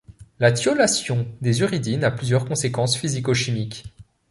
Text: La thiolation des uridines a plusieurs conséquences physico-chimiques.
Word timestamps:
La 0.39 0.51
thiolation 0.51 1.27
des 1.41 1.59
uridines 1.61 2.03
a 2.03 2.09
plusieurs 2.09 2.45
conséquences 2.45 2.97
physico-chimiques. 2.97 3.83